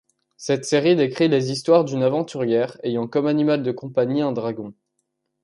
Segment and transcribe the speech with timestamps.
[0.35, 4.73] Cette série décrit les histoires d'une aventurière ayant comme animal de compagnie un dragon.